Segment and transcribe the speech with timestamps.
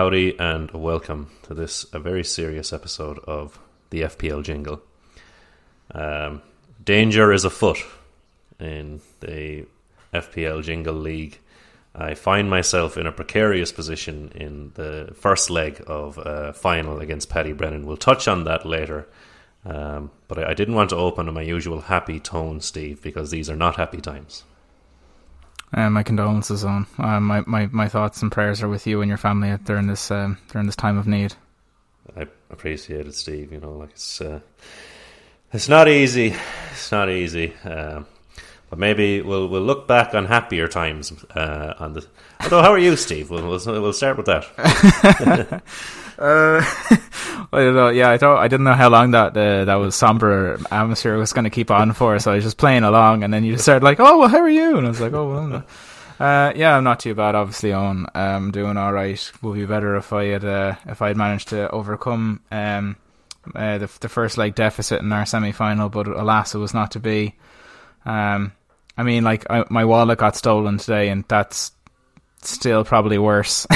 [0.00, 3.58] Howdy and welcome to this a very serious episode of
[3.90, 4.80] the FPL Jingle.
[5.94, 6.40] Um,
[6.82, 7.84] danger is afoot
[8.58, 9.66] in the
[10.14, 11.38] FPL Jingle League.
[11.94, 17.28] I find myself in a precarious position in the first leg of a final against
[17.28, 17.84] Paddy Brennan.
[17.84, 19.06] We'll touch on that later.
[19.66, 23.30] Um, but I, I didn't want to open on my usual happy tone, Steve, because
[23.30, 24.44] these are not happy times.
[25.72, 29.08] Uh, my condolences on uh, my, my my thoughts and prayers are with you and
[29.08, 31.34] your family during this um, during this time of need.
[32.16, 33.52] I appreciate it, Steve.
[33.52, 34.40] You know, like it's uh,
[35.52, 36.34] it's not easy.
[36.72, 37.54] It's not easy.
[37.64, 38.06] Um,
[38.70, 42.06] but maybe we'll we'll look back on happier times uh, on the.
[42.42, 43.28] Although, how are you, Steve?
[43.30, 45.62] We'll we'll, we'll start with that.
[46.20, 46.60] Uh,
[47.52, 47.88] I don't know.
[47.88, 48.36] Yeah, I don't.
[48.36, 51.70] I didn't know how long that uh, that was somber atmosphere was going to keep
[51.70, 52.18] on for.
[52.18, 54.40] So I was just playing along, and then you just started like, "Oh, well, how
[54.40, 55.64] are you?" And I was like, "Oh, well."
[56.20, 57.34] Uh, yeah, I'm not too bad.
[57.34, 59.32] Obviously, on um, doing all right.
[59.40, 62.96] Would be better if I had uh, if I had managed to overcome um,
[63.54, 66.90] uh, the the first leg deficit in our semi final, but alas, it was not
[66.90, 67.36] to be.
[68.04, 68.52] Um,
[69.00, 71.72] I mean, like I, my wallet got stolen today, and that's
[72.42, 73.66] still probably worse.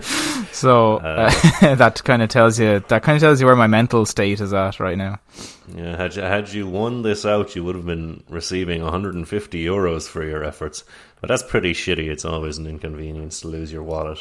[0.52, 1.30] so uh,
[1.62, 4.40] uh, that kind of tells you that kind of tells you where my mental state
[4.40, 5.20] is at right now.
[5.72, 10.08] Yeah, had you, had you won this out, you would have been receiving 150 euros
[10.08, 10.82] for your efforts.
[11.20, 12.08] But that's pretty shitty.
[12.08, 14.18] It's always an inconvenience to lose your wallet.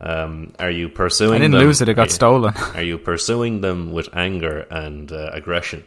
[0.00, 1.34] Um, are you pursuing?
[1.34, 2.54] I didn't them, lose it; it got are you, stolen.
[2.74, 5.84] Are you pursuing them with anger and uh, aggression?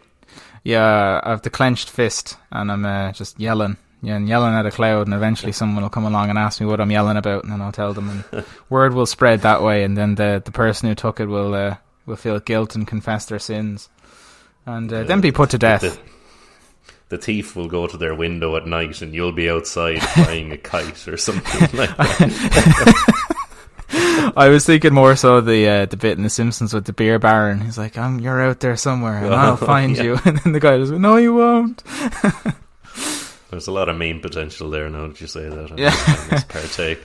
[0.63, 4.65] Yeah, I have the clenched fist, and I'm uh, just yelling yeah, and yelling at
[4.65, 7.43] a cloud, and eventually someone will come along and ask me what I'm yelling about,
[7.43, 10.51] and then I'll tell them, and word will spread that way, and then the the
[10.51, 13.89] person who took it will uh, will feel guilt and confess their sins,
[14.65, 15.81] and uh, then be put to death.
[15.81, 15.99] The,
[17.09, 20.57] the, thief will go to their window at night, and you'll be outside flying a
[20.57, 23.47] kite or something like that.
[23.93, 27.19] I was thinking more so the uh, the bit in The Simpsons with the beer
[27.19, 27.61] baron.
[27.61, 30.03] He's like, "I'm you're out there somewhere, and I'll find yeah.
[30.03, 31.83] you." And then the guy goes, "No, you won't."
[33.51, 35.71] There's a lot of meme potential there now that you say that.
[35.71, 36.43] I'm Yeah.
[36.47, 37.01] partake.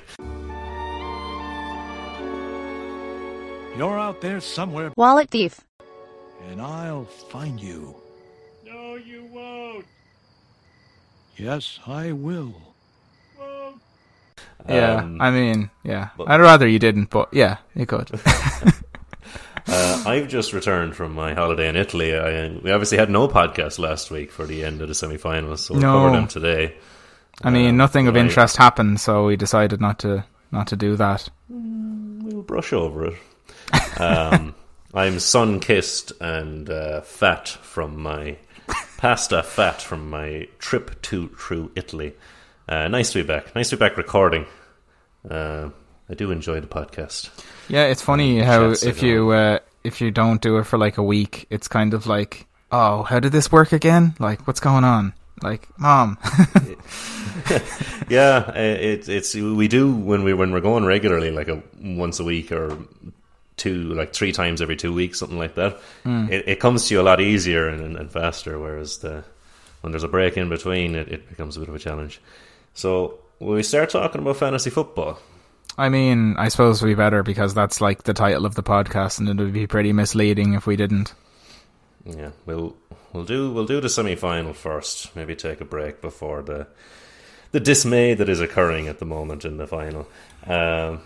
[3.76, 4.92] You're out there somewhere.
[4.96, 5.60] Wallet thief.
[6.48, 7.96] And I'll find you.
[8.64, 9.86] No, you won't.
[11.36, 12.54] Yes, I will.
[14.68, 16.10] Yeah, um, I mean, yeah.
[16.26, 18.10] I'd rather you didn't, but yeah, you could.
[19.68, 22.14] Uh, I've just returned from my holiday in Italy.
[22.16, 25.74] I, we obviously had no podcast last week for the end of the semi-finals, so
[25.74, 25.92] we'll no.
[25.92, 26.76] cover them today.
[27.42, 30.96] I mean, um, nothing of interest happened, so we decided not to not to do
[30.96, 31.28] that.
[31.52, 34.00] Mm, we'll brush over it.
[34.00, 34.54] Um,
[34.94, 38.38] I'm sun-kissed and uh, fat from my
[38.96, 42.14] pasta fat from my trip to through Italy.
[42.68, 43.54] Uh, nice to be back.
[43.54, 44.46] Nice to be back recording.
[45.28, 45.70] Uh,
[46.08, 47.30] I do enjoy the podcast.
[47.68, 50.98] Yeah, it's funny um, how if you uh, if you don't do it for like
[50.98, 54.14] a week, it's kind of like, oh, how did this work again?
[54.18, 55.14] Like, what's going on?
[55.42, 56.18] Like, mom.
[58.08, 62.24] yeah, it, it's we do when we when we're going regularly, like a once a
[62.24, 62.76] week or
[63.56, 65.78] two, like three times every two weeks, something like that.
[66.04, 66.30] Mm.
[66.30, 68.58] It, it, comes to you a lot easier and, and faster.
[68.58, 69.24] Whereas the
[69.82, 72.20] when there's a break in between, it, it becomes a bit of a challenge.
[72.76, 75.18] So when we start talking about fantasy football,
[75.78, 79.28] I mean, I suppose we better because that's like the title of the podcast, and
[79.28, 81.14] it would be pretty misleading if we didn't.
[82.04, 82.76] Yeah, we'll
[83.12, 85.16] we'll do we'll do the semi final first.
[85.16, 86.66] Maybe take a break before the
[87.52, 90.06] the dismay that is occurring at the moment in the final.
[90.46, 91.00] Um,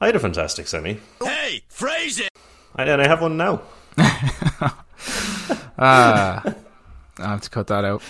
[0.00, 0.98] I had a fantastic semi.
[1.22, 2.30] Hey, phrase it.
[2.74, 3.62] I, and I have one now.
[5.82, 6.52] Ah, uh,
[7.18, 8.02] I have to cut that out.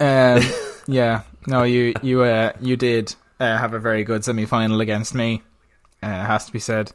[0.00, 0.42] Um,
[0.86, 5.14] yeah, no, you you uh, you did uh, have a very good semi final against
[5.14, 5.42] me.
[6.02, 6.92] Uh, has to be said.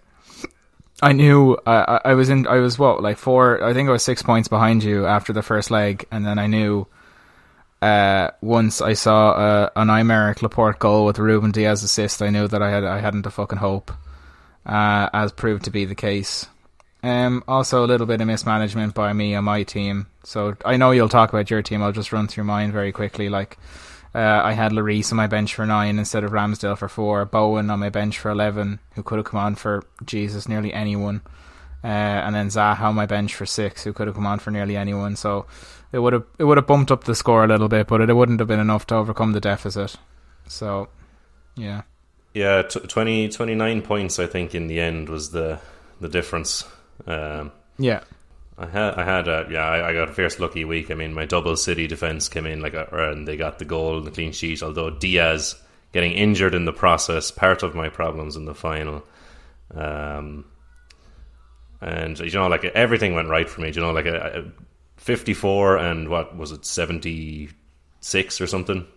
[1.01, 2.47] I knew uh, I was in.
[2.47, 3.63] I was what like four.
[3.63, 6.47] I think I was six points behind you after the first leg, and then I
[6.47, 6.87] knew.
[7.79, 12.47] Uh, once I saw uh, an Aymeric Laporte goal with Ruben Dias assist, I knew
[12.47, 13.91] that I had I hadn't a fucking hope.
[14.65, 16.47] Uh, as proved to be the case.
[17.01, 20.07] Um, also a little bit of mismanagement by me and my team.
[20.23, 21.81] So I know you'll talk about your team.
[21.81, 23.29] I'll just run through mine very quickly.
[23.29, 23.57] Like
[24.17, 27.23] uh, I had Lloris on my bench for nine instead of Ramsdale for four.
[27.25, 31.21] Bowen on my bench for eleven, who could have come on for Jesus nearly anyone.
[31.83, 31.87] Uh,
[32.25, 34.75] and then Zaha on my bench for six, who could have come on for nearly
[34.75, 35.15] anyone.
[35.15, 35.45] So
[35.91, 38.11] it would have it would have bumped up the score a little bit, but it,
[38.11, 39.95] wouldn't have been enough to overcome the deficit.
[40.47, 40.87] So,
[41.55, 41.83] yeah,
[42.33, 45.59] yeah, t- 20, 29 points I think in the end was the
[46.01, 46.63] the difference.
[47.05, 48.01] Um, yeah,
[48.57, 50.89] I had, I had, a, yeah, I, I, got a fierce lucky week.
[50.89, 53.97] I mean, my double City defense came in like, a, and they got the goal
[53.97, 54.63] and the clean sheet.
[54.63, 55.55] Although Dias
[55.91, 59.03] getting injured in the process, part of my problems in the final.
[59.73, 60.45] Um,
[61.81, 63.71] and you know, like everything went right for me.
[63.71, 64.51] You know, like a, a
[64.97, 68.87] fifty-four and what was it, seventy-six or something.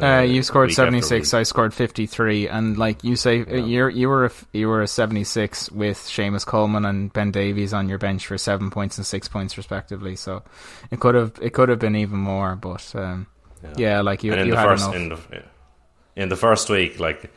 [0.00, 1.34] Uh, you scored seventy six.
[1.34, 4.82] I scored fifty three, and like you say, uh you're you were a, you were
[4.82, 8.96] a seventy six with Seamus Coleman and Ben Davies on your bench for seven points
[8.96, 10.16] and six points respectively.
[10.16, 10.42] So
[10.90, 13.26] it could have it could have been even more, but um,
[13.76, 14.00] yeah.
[14.00, 14.96] like you and in you the had first enough.
[14.96, 15.42] in the
[16.16, 17.30] in the first week, like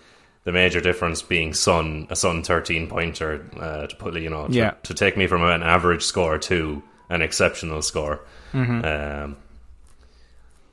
[0.45, 4.53] the major difference being Son a Son thirteen pointer uh, to put you know to,
[4.53, 4.71] Yeah.
[4.83, 8.21] to take me from an average score to an exceptional score.
[8.53, 8.85] Mm-hmm.
[8.85, 9.37] Um,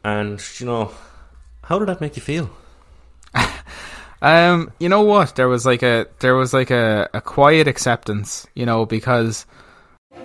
[0.04, 0.92] and you know,
[1.62, 2.50] how did that make you feel?
[4.22, 5.34] Um, you know what?
[5.34, 9.46] There was like a there was like a, a quiet acceptance, you know, because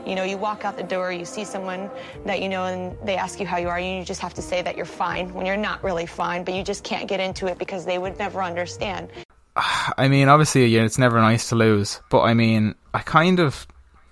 [0.06, 1.90] You know, you walk out the door, you see someone
[2.26, 4.42] that you know, and they ask you how you are, and you just have to
[4.42, 7.48] say that you're fine when you're not really fine, but you just can't get into
[7.48, 9.10] it because they would never understand.
[9.56, 13.66] I mean, obviously, yeah, it's never nice to lose, but I mean, I kind of,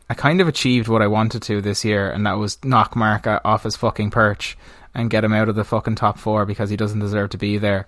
[0.09, 3.27] I kind of achieved what I wanted to this year, and that was knock Mark
[3.27, 4.57] off his fucking perch
[4.95, 7.57] and get him out of the fucking top four because he doesn't deserve to be
[7.59, 7.85] there.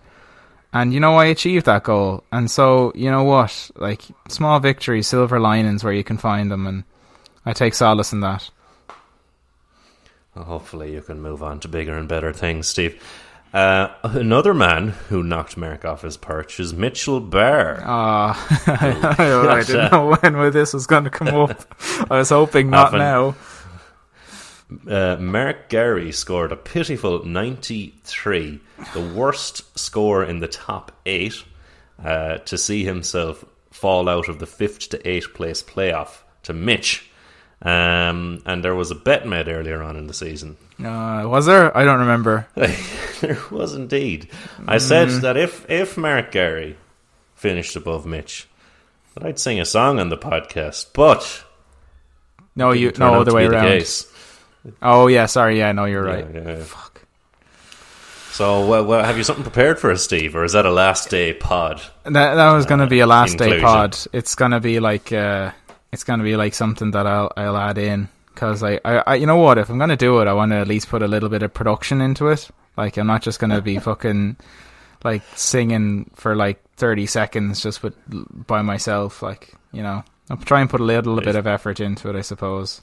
[0.74, 3.72] And you know, I achieved that goal, and so you know what?
[3.78, 6.84] Like small victories, silver linings where you can find them, and
[7.46, 8.50] I take solace in that.
[10.36, 13.02] Well, hopefully, you can move on to bigger and better things, Steve.
[13.54, 17.82] Uh, another man who knocked Merrick off his perch is Mitchell Barr.
[17.84, 21.66] Ah, I didn't know when this was going to come up.
[22.12, 23.36] I was hoping not Haven't- now.
[24.88, 28.60] Uh, Mark Gary scored a pitiful 93,
[28.94, 31.44] the worst score in the top eight,
[32.04, 37.10] uh, to see himself fall out of the fifth to eighth place playoff to Mitch.
[37.62, 40.58] Um, and there was a bet made earlier on in the season.
[40.80, 41.76] Uh, was there?
[41.76, 42.48] I don't remember.
[42.56, 44.30] there was indeed.
[44.68, 46.78] I said that if, if Mark Gary
[47.36, 48.48] finished above Mitch,
[49.16, 51.44] that I'd sing a song on the podcast, but
[52.56, 53.64] No, you no other way around.
[53.66, 54.12] case.
[54.82, 55.58] Oh yeah, sorry.
[55.58, 56.26] Yeah, no, you're right.
[56.34, 56.64] Yeah, yeah.
[56.64, 57.02] Fuck.
[58.32, 61.10] So, well, well, have you something prepared for us, Steve, or is that a last
[61.10, 61.82] day pod?
[62.04, 63.98] That that was going to be a last day pod.
[64.14, 65.52] It's going to be like uh,
[65.92, 69.16] it's going to be like something that I'll I'll add in because I, I I
[69.16, 71.02] you know what if I'm going to do it I want to at least put
[71.02, 72.48] a little bit of production into it.
[72.78, 74.38] Like I'm not just going to be fucking
[75.04, 79.24] like singing for like 30 seconds just with by myself.
[79.24, 82.16] Like you know I'll try and put a little bit of effort into it.
[82.16, 82.82] I suppose.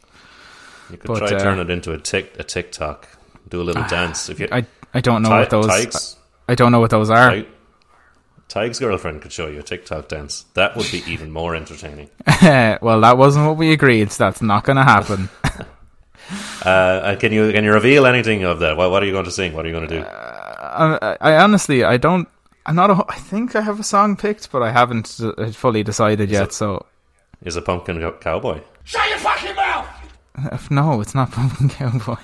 [0.91, 3.09] You could But, try uh, turn it into a tick a TikTok.
[3.49, 4.29] Do a little dance.
[4.29, 6.17] If you I I don't know Ty- what those Tyke's,
[6.49, 7.31] I don't know what those are.
[7.31, 7.47] Ty-
[8.49, 10.45] Tyke's girlfriend could show you a TikTok dance.
[10.55, 12.11] That would be even more entertaining.
[12.43, 14.13] well, that wasn't what we agreed.
[14.13, 15.29] So that's not going to happen.
[16.63, 18.79] Uh, can you can you reveal anything of that?
[18.79, 19.53] What, what are you going to sing?
[19.53, 20.05] What are you going to do?
[20.07, 22.27] I, I honestly, I don't.
[22.65, 22.91] I'm not.
[22.91, 26.55] A, I think I have a song picked, but I haven't uh, fully decided yet.
[26.55, 26.87] So,
[27.43, 28.61] Is a pumpkin co- cowboy?
[28.87, 29.27] if,
[30.71, 32.17] no, it's not Pumpkin Cowboy.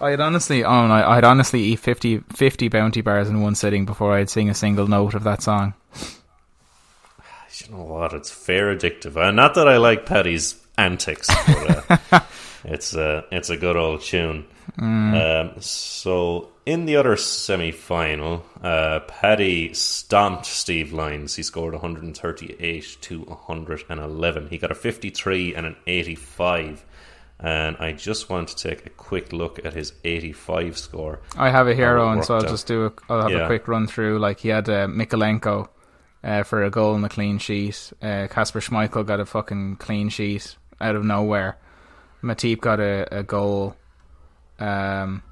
[0.00, 4.14] I'd honestly, oh, no, I'd honestly eat 50, 50 bounty bars in one sitting before
[4.14, 5.74] I'd sing a single note of that song.
[7.66, 8.14] You know what?
[8.14, 9.14] It's fair addictive.
[9.14, 12.20] Uh, not that I like Paddy's antics, but uh,
[12.64, 14.46] it's uh, it's a good old tune.
[14.78, 21.36] Um, so in the other semi final, uh, Paddy stomped Steve Lyons.
[21.36, 24.48] He scored 138 to 111.
[24.48, 26.84] He got a 53 and an 85.
[27.44, 31.20] And I just want to take a quick look at his 85 score.
[31.36, 32.48] I have it here, How it Owen, so I'll out.
[32.48, 33.38] just do a, I'll have Yeah.
[33.38, 34.20] a quick run through.
[34.20, 35.68] Like, he had uh, Mykolenko
[36.22, 37.92] uh, for a goal and a clean sheet.
[38.00, 41.58] Uh, Schmeichel got a fucking clean sheet out of nowhere.
[42.22, 43.74] Matip got a, a goal.
[44.60, 45.24] Um,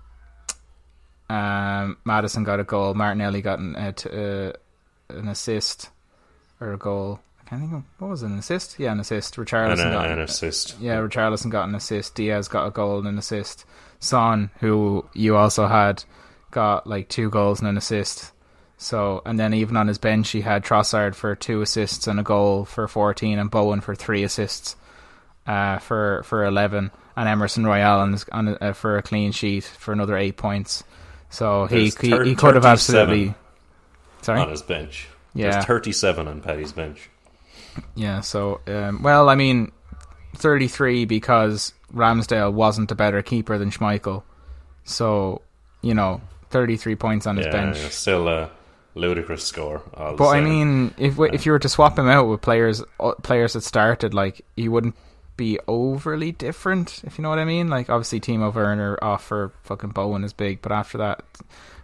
[1.29, 2.95] um, Maddison got a goal.
[2.95, 4.52] Martinelli got an, uh, t- uh,
[5.17, 5.90] an assist
[6.61, 7.21] or a goal.
[7.50, 8.78] I can't think of what was it, an assist.
[8.78, 9.35] Yeah, an assist.
[9.35, 10.76] Richarlison a, got an assist.
[10.78, 12.14] yeah, Richarlison got an assist.
[12.14, 13.64] Diaz got a goal and an assist.
[13.99, 16.04] Son, who you also had,
[16.52, 18.30] got like two goals and an assist.
[18.78, 22.23] So, and then even on his bench, he had Trossard for two assists and a
[22.23, 24.76] goal for 14, and Bowen for three assists
[25.45, 29.92] uh, for for 11, and Emerson Royal on, on uh, for a clean sheet for
[29.92, 30.85] another eight points.
[31.30, 33.35] So he he, he could have absolutely.
[34.23, 34.40] Sorry.
[34.40, 35.09] on his bench.
[35.35, 35.50] Yeah.
[35.50, 37.11] There's 37 on Paddy's bench.
[37.95, 39.73] Yeah, so um, well, I mean,
[40.37, 44.23] thirty-three because Ramsdale wasn't a better keeper than Schmeichel,
[44.85, 45.43] so
[45.83, 47.79] you know, thirty-three points on his Yeah, bench.
[47.79, 48.50] yeah, still a
[48.95, 49.83] ludicrous score.
[49.97, 52.83] the But I mean, if we- if you were to swap him out with players
[52.99, 54.97] uh, players that started, like he wouldn't
[55.37, 57.69] be overly different, if you know what I mean.
[57.69, 61.23] Like obviously, Timo Werner off for fucking Bowen is big, but after that,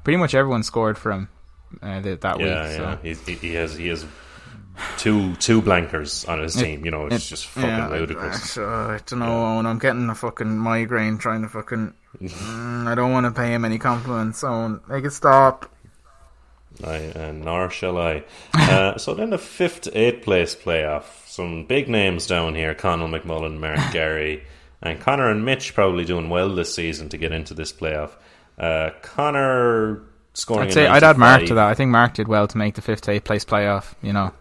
[0.05, 1.29] pretty much everyone scored for him
[1.83, 2.79] uh, th- that yeah, week.
[2.79, 4.05] yeah, So he, he has he has
[4.99, 6.85] two two blankers on his team.
[6.85, 8.59] You know, it's It- just fucking yeah, ludicrous.
[8.59, 9.67] I, uh, I don't know, Owen.
[9.67, 11.95] I'm getting a fucking migraine trying to fucking.
[12.17, 14.81] Mm, I don't want to pay him any compliments, Owen.
[14.89, 15.71] Make it stop.
[16.83, 18.25] I, and nor shall I.
[18.55, 21.05] Uh, so then the fifth to eighth place playoff.
[21.27, 24.45] Some big names down here: Connell McMullen, Mark Gary,
[24.81, 28.13] and Connor and Mitch probably doing well this season to get into this playoff.
[28.59, 30.01] Uh, Connor
[30.33, 30.69] scoring.
[30.69, 31.67] I'd say I'd add Mark to that.
[31.69, 33.93] I think Mark did well to make the fifth to eighth place playoff.
[34.01, 34.33] You know.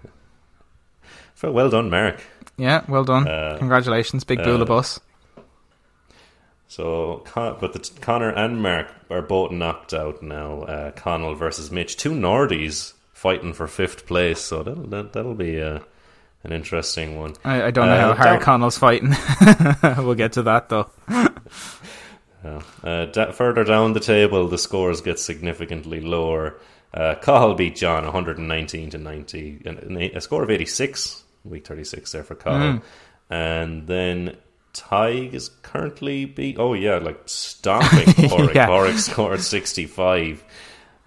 [1.35, 2.21] So well done, Mark.
[2.57, 3.27] Yeah, well done.
[3.27, 4.99] Uh, Congratulations, big uh, Bula bus.
[6.67, 10.61] So, Con- but the Connor and Mark are both knocked out now.
[10.63, 14.41] Uh, Connell versus Mitch, two Nordies fighting for fifth place.
[14.41, 15.79] So that'll that, that'll be uh,
[16.43, 17.35] an interesting one.
[17.43, 19.13] I, I don't know uh, how hard down- Connell's fighting.
[20.05, 20.89] we'll get to that though.
[22.83, 26.55] Uh, da- further down the table, the scores get significantly lower.
[26.93, 32.11] Uh, Cahill beat John 119 to 90, and and a score of 86, week 36
[32.11, 32.81] there for Cahill.
[33.29, 34.37] And then
[34.73, 36.57] Tig is currently beat.
[36.59, 38.55] Oh yeah, like stomping Corrick.
[38.55, 38.67] Yeah.
[38.67, 40.43] Corrick scored 65.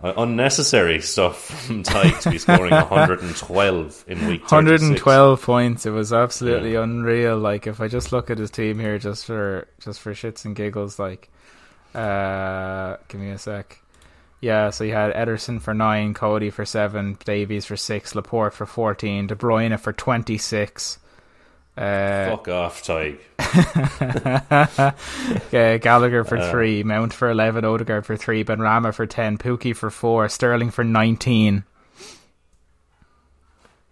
[0.00, 4.52] Uh, unnecessary stuff from Tig to be scoring 112 in week 36.
[4.52, 5.86] 112 points.
[5.86, 6.84] It was absolutely Yeah.
[6.84, 7.36] unreal.
[7.36, 10.54] Like if I just look at his team here, just for just for shits and
[10.54, 11.28] giggles, like,
[11.96, 13.80] uh, give me a sec.
[14.40, 18.66] Yeah, so you had Ederson for nine, Coady for seven, Davies for six, Laporte for
[18.66, 20.98] fourteen, De Bruyne for twenty six.
[21.76, 23.20] Uh, Fuck off, Tig.
[23.38, 24.92] uh,
[25.78, 30.28] Gallagher for three, Mount for eleven, Odegaard for three, Benrahma for ten, Pukki for four,
[30.28, 31.64] Sterling for nineteen.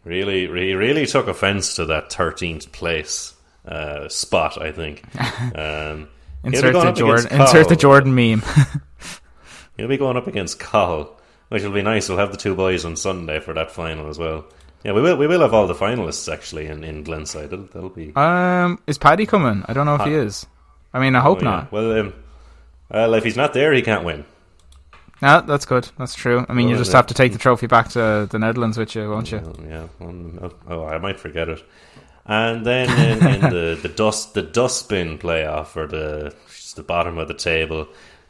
[0.04, 3.34] Really, he really took offence to that 13th place
[3.66, 5.02] uh, spot, I think.
[5.54, 6.08] Um,
[6.44, 7.40] Insert the Jordan.
[7.40, 8.42] Insert the Jordan meme.
[9.76, 11.14] He'll be going up against Cahill,
[11.48, 12.08] which will be nice.
[12.08, 14.46] We'll have the two boys on Sunday for that final as well.
[14.84, 15.16] Yeah, we will.
[15.16, 17.50] We will have all the finalists actually in, in Glenside.
[17.50, 18.12] That'll, that'll be.
[18.14, 19.64] Um, is Paddy coming?
[19.66, 20.46] I don't know if he is.
[20.94, 21.50] I mean, I hope oh, yeah.
[21.50, 21.72] not.
[21.72, 22.14] Well, um,
[22.90, 24.24] well, if he's not there, he can't win.
[25.22, 25.88] No, that's good.
[25.98, 26.44] That's true.
[26.48, 26.98] I mean, you just yeah.
[26.98, 29.40] have to take the trophy back to the Netherlands with you, won't you?
[29.66, 29.88] Yeah.
[30.68, 31.64] Oh, I might forget it.
[32.26, 37.18] And then in, in the the dust the dustbin playoff or the just the bottom
[37.18, 37.88] of the table,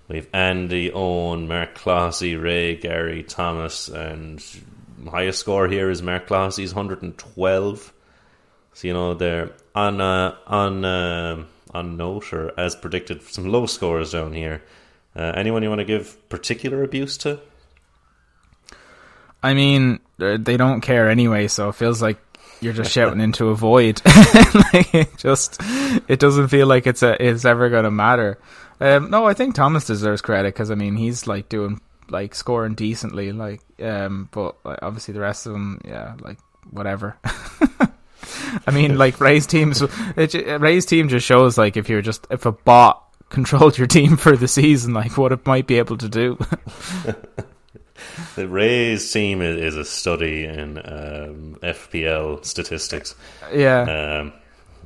[0.09, 4.45] we've Andy, Owen, Mark Clossy, Ray, Gary, Thomas, and
[5.09, 7.93] highest score here is Mark Clossy's hundred and twelve.
[8.75, 13.67] So you know they're on uh, on um on note or as predicted some low
[13.67, 14.63] scores down here.
[15.15, 17.41] Uh, anyone you want to give particular abuse to?
[19.43, 22.19] I mean, uh, they don't care anyway, so it feels like
[22.61, 24.01] you're just shouting into a void.
[24.73, 25.61] like, it just,
[26.09, 28.39] it doesn't feel like it's a, it's ever going to matter.
[28.81, 32.75] Um, no, I think Thomas deserves credit because I mean he's like doing like scoring
[32.75, 36.39] decently, like um, but like, obviously the rest of them, yeah, like
[36.71, 37.17] whatever.
[38.67, 39.83] I mean, like Ray's teams,
[40.17, 44.17] it, Ray's team just shows like if you're just if a bot controlled your team
[44.17, 46.39] for the season, like what it might be able to do.
[48.35, 53.15] The Rays team is, is a study in um, FPL statistics.
[53.53, 54.21] yeah.
[54.21, 54.33] Um,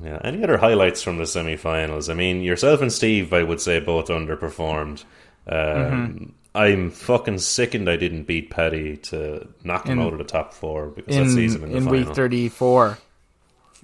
[0.02, 0.18] yeah.
[0.24, 2.08] Any other highlights from the semi-finals?
[2.08, 5.04] I mean, yourself and Steve, I would say, both underperformed.
[5.46, 6.24] Um, Mm-hmm.
[6.52, 10.52] I'm fucking sickened I didn't beat Paddy to knock him In- out of the top
[10.52, 12.98] four because in that him in the in week 34.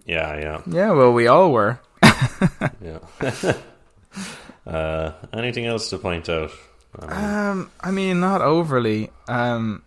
[0.04, 1.78] Yeah, yeah, Yeah, well, we all were.
[2.82, 2.98] yeah.
[4.66, 6.50] uh, anything else to point out?
[6.98, 9.10] Um, I mean, not overly.
[9.28, 9.82] Um,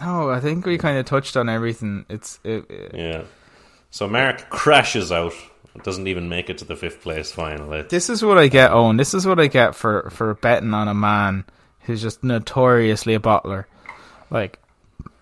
[0.00, 2.04] no, I think we kind of touched on everything.
[2.10, 3.22] It's it, it- Yeah.
[3.96, 5.32] So Mark crashes out.
[5.82, 7.82] Doesn't even make it to the fifth place final.
[7.84, 8.98] This is what I get, Owen.
[8.98, 11.46] This is what I get for for betting on a man
[11.80, 13.64] who's just notoriously a bottler.
[14.28, 14.58] Like,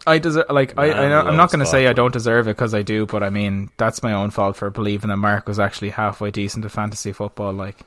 [0.08, 0.46] I deserve.
[0.50, 2.82] Like, I, i know i'm not going to say I don't deserve it because I
[2.82, 6.32] do, but I mean that's my own fault for believing that Mark was actually halfway
[6.32, 7.52] decent at fantasy football.
[7.52, 7.78] Like,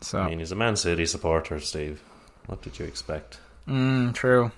[0.00, 2.02] so I mean, he's a Man City supporter, Steve.
[2.46, 3.38] What did you expect?
[3.68, 4.50] mm, true.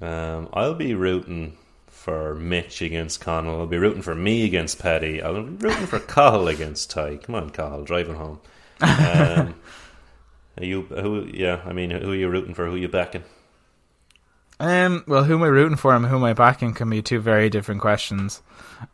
[0.00, 1.56] Um, I'll be rooting
[2.00, 3.60] for Mitch against Connell.
[3.60, 5.20] I'll be rooting for me against Paddy.
[5.20, 7.18] I'll be rooting for Cahill against Ty.
[7.18, 8.40] Come on, Cahill, driving home.
[8.80, 9.54] Um,
[10.56, 11.28] are you who?
[11.30, 12.64] Yeah, I mean, who are you rooting for?
[12.64, 13.22] Who are you backing?
[14.58, 17.20] Um, well, who am I rooting for and who am I backing can be two
[17.20, 18.42] very different questions.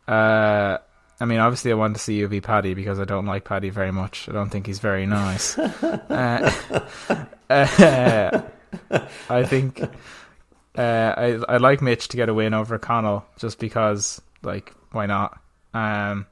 [0.05, 0.77] Uh,
[1.19, 3.69] I mean, obviously, I want to see you be Paddy because I don't like Paddy
[3.69, 4.27] very much.
[4.27, 5.57] I don't think he's very nice.
[5.59, 6.51] uh,
[7.49, 8.41] uh,
[9.29, 9.81] I think
[10.77, 15.05] uh, I I like Mitch to get a win over Connell just because, like, why
[15.05, 15.39] not?
[15.73, 16.27] Um,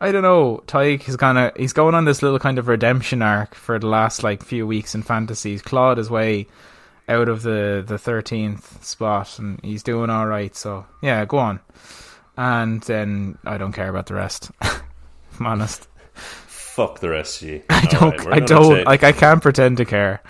[0.00, 0.62] I don't know.
[0.66, 3.86] Tyke is kind of he's going on this little kind of redemption arc for the
[3.86, 5.52] last like few weeks in fantasy.
[5.52, 6.46] He's clawed his way
[7.08, 10.54] out of the the thirteenth spot, and he's doing all right.
[10.56, 11.60] So yeah, go on.
[12.36, 14.50] And then I don't care about the rest.
[14.60, 15.88] I'm honest.
[16.46, 17.62] Fuck the rest of you.
[17.70, 18.24] I don't.
[18.24, 18.74] right, I don't.
[18.74, 20.20] take- like I can't pretend to care.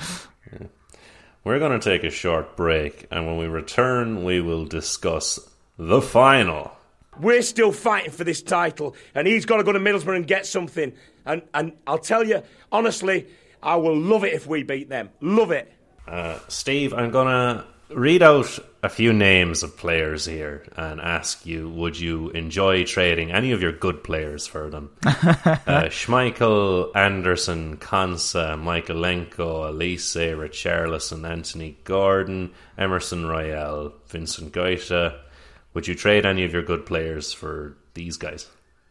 [1.44, 5.38] We're going to take a short break, and when we return, we will discuss
[5.78, 6.72] the final.
[7.20, 10.46] We're still fighting for this title, and he's got to go to Middlesbrough and get
[10.46, 10.94] something.
[11.26, 13.26] And and I'll tell you honestly,
[13.62, 15.10] I will love it if we beat them.
[15.20, 15.70] Love it.
[16.08, 21.46] Uh, Steve, I'm going to read out a few names of players here and ask
[21.46, 24.90] you would you enjoy trading any of your good players for them?
[25.04, 35.18] uh, Schmeichel, Anderson, Konsa, Mykolenko, Olise, Richarlison, Anthony Gordon, Emerson Royal, Vincent Goita.
[35.74, 38.46] Would you trade any of your good players for these guys?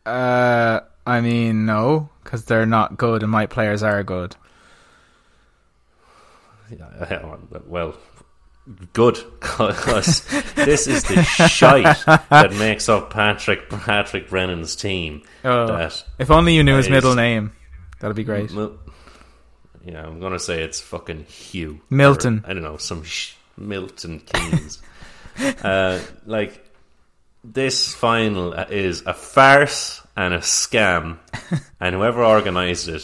[0.06, 4.36] Uh, I mean, no, because they're not good, and my players are good.
[6.70, 7.36] Yeah,
[7.68, 7.96] well,
[8.94, 15.24] good, because this is the shite that makes up Patrick Patrick Brennan's team.
[15.44, 17.54] Oh, that if only you knew his is- middle name,
[18.00, 18.52] that'd be great.
[18.52, 18.78] Mil-
[19.86, 22.44] yeah, I'm gonna say it's fucking Hugh Milton.
[22.46, 24.82] Or, I don't know some sh- Milton Keynes.
[25.64, 26.64] uh, like
[27.44, 31.18] this final is a farce and a scam,
[31.82, 33.04] and whoever organised it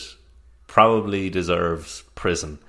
[0.67, 2.59] probably deserves prison.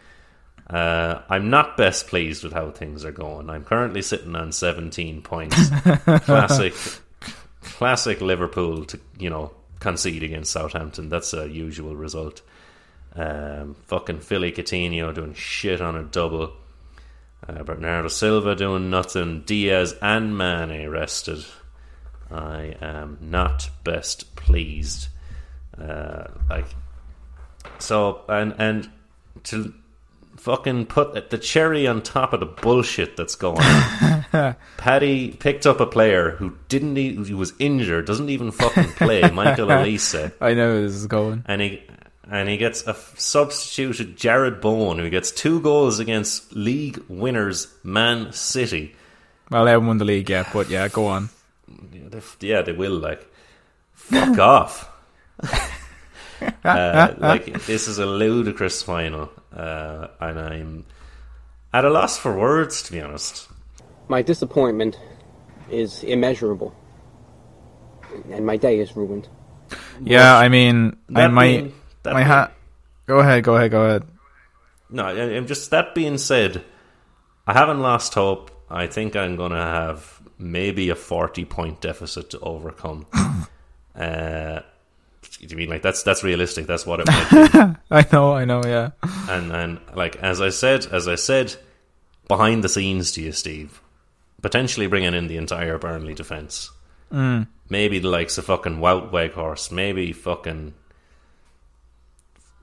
[0.71, 3.51] Uh, I'm not best pleased with how things are going.
[3.51, 5.57] I'm currently sitting on 17 points.
[6.05, 6.75] classic,
[7.63, 11.09] classic Liverpool to you know concede against Southampton.
[11.09, 12.43] That's a usual result.
[13.17, 16.53] Um, fucking Philly Coutinho doing shit on a double.
[17.49, 19.43] Uh, Bernardo Silva doing nothing.
[19.43, 21.45] Diaz and Mane rested.
[22.31, 25.09] I am not best pleased.
[25.77, 26.67] Uh, like
[27.81, 28.89] so, and and
[29.45, 29.75] to
[30.41, 34.57] fucking put the cherry on top of the bullshit that's going on.
[34.79, 39.29] Paddy picked up a player who didn't e- who was injured, doesn't even fucking play,
[39.31, 41.45] Michael Olise, I know this is going.
[41.47, 41.83] and he
[42.31, 47.67] and he gets a f- substituted Jarrod Bowen, who gets two goals against league winners
[47.83, 48.95] Man City.
[49.51, 51.29] Well, they haven't won the league yet, but yeah, go on.
[51.93, 53.27] Yeah, they, yeah, they will like
[53.95, 54.89] fuck off.
[56.65, 60.85] uh, like this is a ludicrous final, uh, and I'm
[61.73, 63.49] at a loss for words to be honest.
[64.09, 64.99] My disappointment
[65.71, 66.75] is immeasurable.
[68.31, 69.29] And my day is ruined.
[70.03, 71.57] Yeah, I mean, I might.
[71.59, 72.55] being- that my hat.
[73.07, 73.45] Go ahead.
[73.45, 73.71] Go ahead.
[73.71, 74.05] Go ahead.
[74.89, 76.65] No, I- I'm just that being said,
[77.47, 78.51] I haven't lost hope.
[78.71, 83.07] I think I'm going to have maybe a 40 point deficit to overcome.
[83.95, 84.61] uh,
[85.41, 86.67] do you mean like that's that's realistic?
[86.67, 87.77] That's what it might be.
[87.91, 88.35] I know.
[88.35, 88.63] I know.
[88.65, 88.91] Yeah.
[89.29, 91.57] and and like as I said, as I said,
[92.29, 93.81] behind the scenes to you, Steve,
[94.43, 96.71] potentially bringing in the entire Burnley defense.
[97.11, 97.49] Mm.
[97.69, 100.75] Maybe the likes of fucking Wout Weghorst, maybe fucking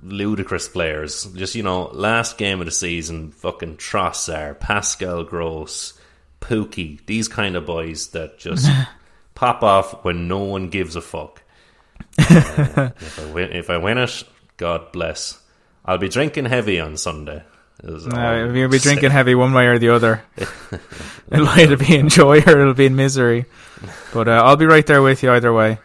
[0.03, 1.25] ludicrous players.
[1.33, 5.99] Just you know, last game of the season, fucking Trossard, Pascal Gross,
[6.41, 8.69] Pukki, these kind of boys that just
[9.35, 11.41] pop off when no one gives a fuck.
[12.17, 14.23] If I win, if I win it,
[14.57, 15.39] God bless.
[15.85, 17.43] I'll be drinking heavy on Sunday.
[17.83, 20.23] is all I'm you'll be drinking heavy one way or the other.
[21.31, 23.45] it'll either be in joy or it'll be in misery.
[24.13, 25.77] But uh, I'll be right there with you either way.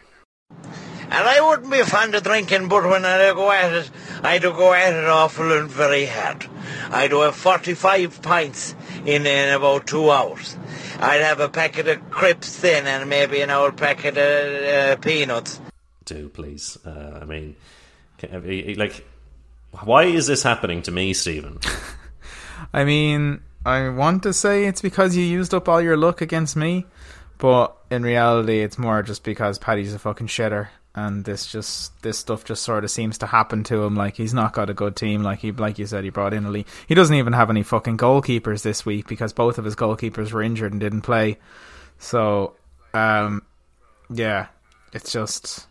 [1.13, 3.91] And I wouldn't be fond of drinking, but when I go at it,
[4.23, 6.47] I do go at it awful and very hard.
[6.91, 10.57] I do have 45 pints in, in about two hours.
[11.01, 15.61] I'd have a packet of crisps then and maybe an old packet of uh, peanuts.
[16.05, 16.79] Do, please.
[16.85, 17.57] Uh, I mean,
[18.77, 19.05] like,
[19.83, 21.59] why is this happening to me, Stephen?
[22.73, 26.57] I mean, I want to say it's because you used up all your luck against
[26.57, 26.87] me,
[27.39, 32.19] but in reality, it's more just because Paddy's a fucking shitter, and this just this
[32.19, 33.95] stuff just sort of seems to happen to him.
[33.95, 35.23] Like he's not got a good team.
[35.23, 36.67] Like he, like you said, he brought in a league.
[36.87, 40.43] He doesn't even have any fucking goalkeepers this week because both of his goalkeepers were
[40.43, 41.39] injured and didn't play.
[41.99, 42.55] So,
[42.95, 43.43] um,
[44.11, 44.47] yeah,
[44.93, 45.67] it's just.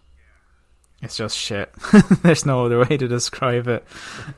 [1.02, 1.72] It's just shit.
[2.22, 3.84] There's no other way to describe it.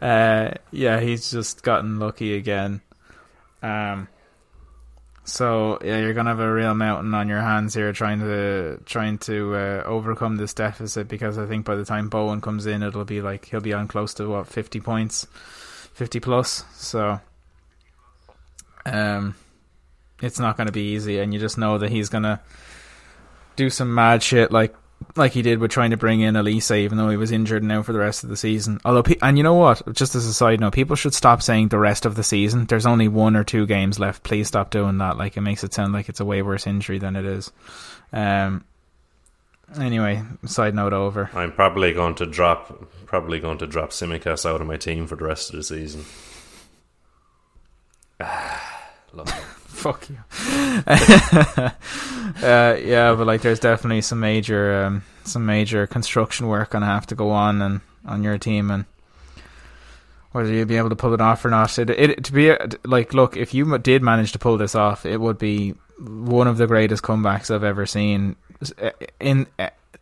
[0.01, 2.81] Uh, yeah, he's just gotten lucky again.
[3.61, 4.07] Um,
[5.25, 9.17] so yeah, you're gonna have a real mountain on your hands here, trying to trying
[9.19, 11.07] to uh, overcome this deficit.
[11.07, 13.87] Because I think by the time Bowen comes in, it'll be like he'll be on
[13.87, 15.25] close to what fifty points,
[15.93, 16.65] fifty plus.
[16.73, 17.21] So,
[18.85, 19.35] um,
[20.21, 22.41] it's not gonna be easy, and you just know that he's gonna
[23.55, 24.75] do some mad shit like
[25.15, 27.83] like he did with trying to bring in Olise, even though he was injured now
[27.83, 28.79] for the rest of the season.
[28.83, 29.81] Although, and you know what?
[29.93, 32.65] Just as a side note, people should stop saying the rest of the season.
[32.65, 34.23] There's only one or two games left.
[34.23, 35.17] Please stop doing that.
[35.17, 37.51] Like it makes it sound like it's a way worse injury than it is.
[38.11, 38.65] Um.
[39.79, 41.29] Anyway, side note over.
[41.33, 45.15] I'm probably going to drop probably going to drop Simicast out of my team for
[45.15, 46.05] the rest of the season.
[49.13, 49.43] Love it.
[49.83, 50.15] Fuck you.
[52.41, 57.05] uh, yeah, but like, there's definitely some major, um, some major construction work gonna have
[57.07, 58.85] to go on and on your team, and
[60.31, 61.77] whether you'll be able to pull it off or not.
[61.77, 65.19] It, it to be like, look, if you did manage to pull this off, it
[65.19, 68.37] would be one of the greatest comebacks I've ever seen
[69.19, 69.47] in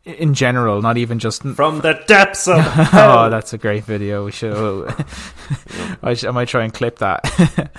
[0.03, 2.57] in general, not even just from the depths of.
[2.93, 4.25] oh, that's a great video.
[4.25, 4.53] We should.
[6.03, 7.71] I, should I might try and clip that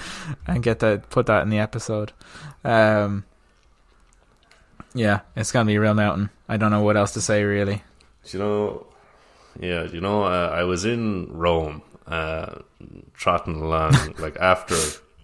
[0.47, 2.13] and get that, put that in the episode.
[2.65, 3.25] Um,
[4.95, 6.31] yeah, it's gonna be a real mountain.
[6.49, 7.83] I don't know what else to say really.
[8.27, 8.87] You know,
[9.59, 12.57] yeah, you know, uh, I was in Rome, uh,
[13.15, 14.77] trotting along like after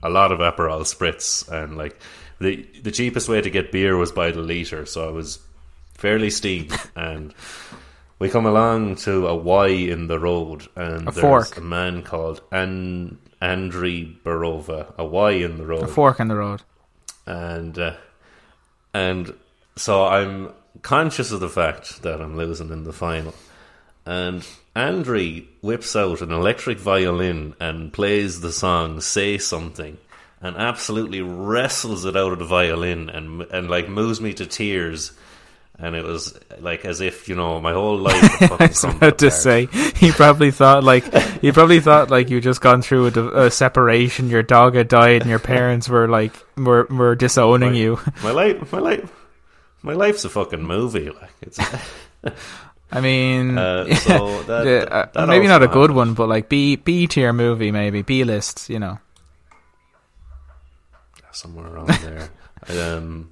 [0.03, 2.01] a lot of Aperol spritz, and like
[2.41, 5.39] the the cheapest way to get beer was by the liter, so I was
[5.99, 7.35] fairly steep, and
[8.19, 11.57] we come along to a Y in the road, and A there's fork.
[11.59, 16.37] a man called An- Andriy Barova, a Y in the road, A fork in the
[16.37, 16.63] road.
[17.27, 17.95] and uh,
[18.95, 19.35] and
[19.77, 20.51] so I'm
[20.83, 23.35] conscious of the fact that I'm losing in the final,
[24.07, 29.99] and Andriy whips out an electric violin and plays the song "Say Something."
[30.41, 35.11] And absolutely wrestles it out of the violin and and like moves me to tears,
[35.79, 38.43] and it was like as if you know my whole life.
[38.61, 41.05] I was about to say he probably thought like
[41.41, 44.29] he probably thought like you just gone through a, a separation.
[44.29, 47.99] Your dog had died, and your parents were like were were disowning you.
[48.23, 49.11] My life, my life,
[49.83, 51.11] my life's a fucking movie.
[51.11, 51.59] Like it's.
[52.91, 55.97] I mean, Uh, so that- yeah, that- uh, that maybe not a good happened.
[55.97, 58.69] one, but like B B tier movie, maybe B list.
[58.71, 58.99] You know,
[61.33, 62.31] somewhere around there.
[62.97, 63.31] um,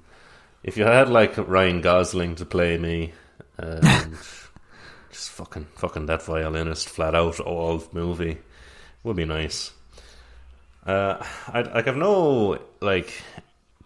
[0.67, 3.13] if you had like Ryan Gosling to play me,
[3.57, 3.79] um,
[5.09, 8.37] just fucking fucking that violinist flat out all movie
[9.01, 9.71] would be nice.
[10.85, 13.13] Uh, I like have no like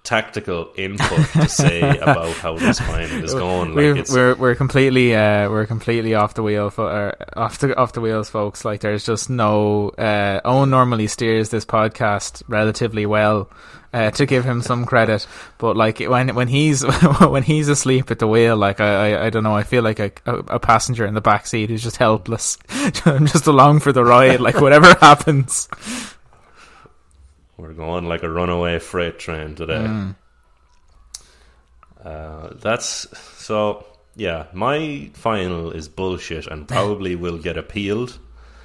[0.03, 3.75] tactical input to say about how this final is going.
[3.75, 7.75] Like it's we're we're completely uh, we're completely off the wheel fo- uh, off the
[7.77, 8.65] off the wheels, folks.
[8.65, 9.89] Like there's just no.
[9.89, 13.49] Uh, Owen normally steers this podcast relatively well.
[13.93, 16.81] Uh, to give him some credit, but like when when he's
[17.19, 19.99] when he's asleep at the wheel, like I I, I don't know, I feel like
[19.99, 22.57] a, a, a passenger in the back seat who's just helpless.
[23.05, 25.67] I'm just along for the ride, like whatever happens.
[27.61, 29.85] We're going like a runaway freight train today.
[29.85, 30.15] Mm.
[32.03, 33.85] Uh, that's so.
[34.15, 38.17] Yeah, my final is bullshit and probably will get appealed.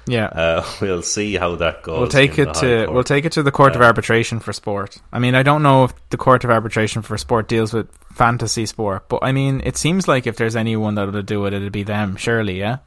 [0.07, 0.25] Yeah.
[0.25, 1.99] Uh, we'll see how that goes.
[1.99, 2.93] We'll take it to Court.
[2.93, 4.97] we'll take it to the court of Uh, arbitration for sport.
[5.13, 8.65] I mean, I don't know if the court of arbitration for sport deals with fantasy
[8.65, 11.71] sport, but I mean, it seems like if there's anyone that would do it, it'd
[11.71, 12.15] be them.
[12.15, 12.77] Surely, yeah.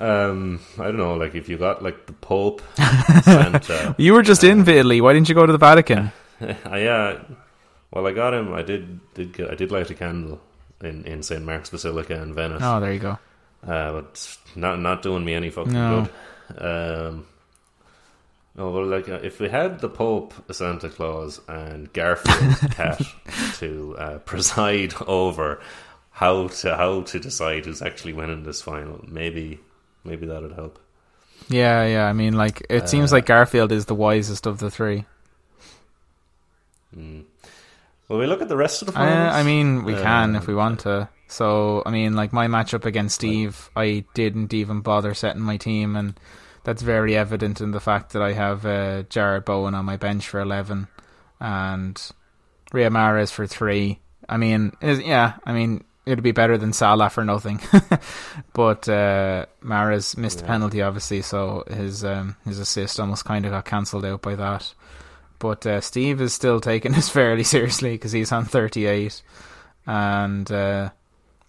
[0.00, 2.62] Um, I don't know, like if you got like the Pope,
[3.22, 3.94] Santa.
[3.98, 5.00] You were just in Italy.
[5.00, 6.12] Why didn't you go to the Vatican?
[6.40, 7.18] I, yeah,
[7.90, 8.52] well, I got him.
[8.54, 10.40] I did did get, I did light a candle
[10.82, 12.62] in in Saint Mark's Basilica in Venice.
[12.64, 13.18] Oh, there you go.
[13.66, 16.08] Uh, but not not doing me any fucking No.
[16.50, 16.62] good.
[16.62, 17.26] Um,
[18.54, 23.02] no, well, like uh, if we had the Pope, Santa Claus, and Garfield cat
[23.58, 25.60] to uh, preside over
[26.10, 29.60] how to how to decide who's actually winning this final, maybe
[30.06, 30.78] maybe that'd help.
[31.48, 32.06] Yeah, yeah.
[32.06, 35.04] I mean, like it seems Uh, like Garfield is the wisest of the three.
[36.96, 37.24] Mm.
[38.08, 39.34] Well, we look at the rest of the I, finals.
[39.34, 41.08] I mean, we can Uh, if we want to.
[41.28, 45.96] So, I mean, like my matchup against Steve, I didn't even bother setting my team,
[45.96, 46.18] and
[46.62, 50.28] that's very evident in the fact that I have uh, Jarrod Bowen on my bench
[50.28, 50.86] for eleven,
[51.40, 51.96] and
[52.72, 53.98] Riyad Mahrez for three.
[54.28, 57.60] I mean, is, yeah, I mean, it'd be better than Salah for nothing,
[58.52, 60.46] but uh, Mahrez missed a Yeah.
[60.48, 64.72] penalty, obviously, so his um, his assist almost kind of got cancelled out by that.
[65.38, 69.20] But uh, Steve is still taking this fairly seriously because he's on 38.
[69.86, 70.90] And uh,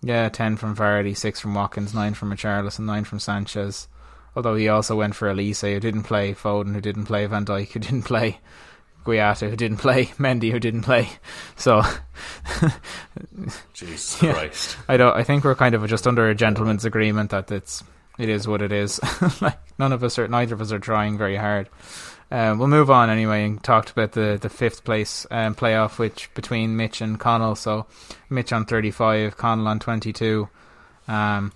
[0.02, 3.88] yeah, 10 from Vardy, 6 from Watkins, 9 from Richarlison, 9 from Sanchez.
[4.36, 7.72] Although he also went for Olise, who didn't play, Foden, who didn't play, Van Dijk,
[7.72, 8.40] who didn't play,
[9.08, 11.08] Guiata, who didn't play, Mendy, who didn't play.
[11.56, 11.82] So
[13.74, 14.34] Jesus Yeah.
[14.34, 14.78] Christ.
[14.88, 15.16] I don't.
[15.16, 17.84] I think we're kind of just under a gentleman's agreement that it's
[18.20, 19.00] it is what it is.
[19.42, 21.70] like none of us are, neither of us are trying very hard.
[22.30, 26.30] Uh, we'll move on anyway and talked about the, the fifth place um, playoff, which
[26.34, 27.56] between Mitch and Connell.
[27.56, 27.86] So
[28.30, 30.50] Mitch on thirty five, Connell on twenty two.
[31.08, 31.54] Um,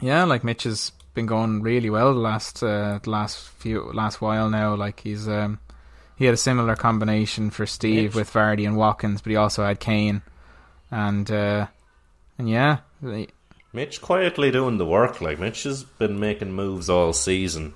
[0.00, 4.22] yeah, like Mitch has been going really well the last uh, the last few last
[4.22, 4.74] while now.
[4.74, 5.58] Like he's um,
[6.20, 9.80] he had a similar combination for Steve with Vardy and Watkins, but he also had
[9.80, 10.20] Kane,
[10.90, 11.66] and uh,
[12.36, 12.80] and yeah,
[13.72, 15.22] Mitch quietly doing the work.
[15.22, 17.72] Like Mitch has been making moves all season,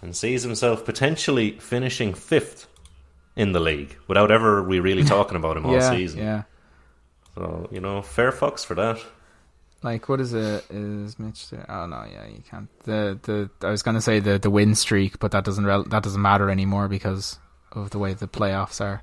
[0.00, 2.68] and sees himself potentially finishing fifth
[3.36, 6.20] in the league without ever we really talking about him all yeah, season.
[6.20, 6.42] yeah.
[7.34, 8.98] So you know, fair fucks for that.
[9.82, 10.64] Like what is it?
[10.70, 11.50] Is Mitch?
[11.50, 11.66] There?
[11.68, 12.70] Oh no, yeah, you can't.
[12.84, 16.22] The the I was gonna say the the win streak, but that doesn't that doesn't
[16.22, 17.38] matter anymore because
[17.74, 19.02] of the way the playoffs are.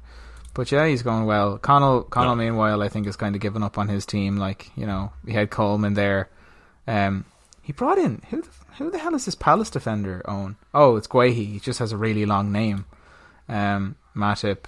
[0.54, 1.58] But yeah, he's going well.
[1.58, 2.44] Connell Connell, Yeah.
[2.50, 4.38] meanwhile, I think has kind of given up on his team.
[4.38, 6.30] Like you know, he had Coleman there.
[6.88, 7.26] Um,
[7.62, 10.22] he brought in who the, who the hell is this Palace defender?
[10.26, 10.58] Owen?
[10.74, 11.34] Oh, it's Guehi.
[11.54, 12.86] He just has a really long name.
[13.48, 14.66] Um, Matip,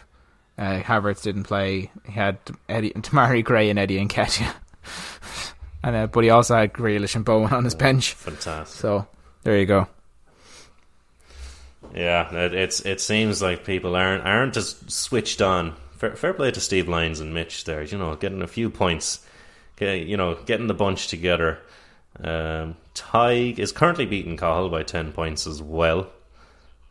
[0.57, 1.91] uh, Havertz didn't play.
[2.05, 2.37] He had
[2.69, 4.53] Eddie, Demarai Gray and Eddie Nketiah.
[5.83, 8.13] and uh, but he also had Grealish and Bowen on his bench.
[8.13, 8.79] Fantastic.
[8.79, 9.07] So
[9.43, 9.87] there you go.
[11.93, 15.75] Yeah, it, it's it seems like people aren't aren't just switched on.
[15.97, 17.83] Fair, fair play to Steve Lyons and Mitch there.
[17.83, 19.25] You know, getting a few points,
[19.79, 21.59] you know, getting the bunch together.
[22.23, 26.07] Um, Tig is currently beating Cahill by ten points as well,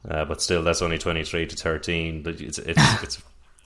[0.09, 2.23] uh, but still that's only twenty three to thirteen.
[2.23, 3.23] But it's it's, it's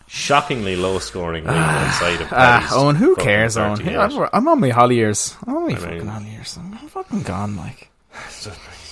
[0.06, 3.76] shockingly low scoring league outside of Ah, Paddy's Owen, who cares, Owen?
[3.76, 3.96] 38.
[3.98, 5.34] I'm, I'm on my Holly years.
[5.46, 6.56] I'm on my I fucking mean- Holly years.
[6.58, 7.56] I'm fucking gone.
[7.56, 7.90] Like
[8.28, 8.85] Just about to